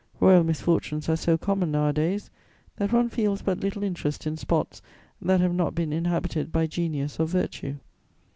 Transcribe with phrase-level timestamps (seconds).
[0.19, 2.31] Royal misfortunes are so common nowadays
[2.77, 4.81] that one feels but little interest in spots
[5.21, 7.75] that have not been inhabited by genius or virtue.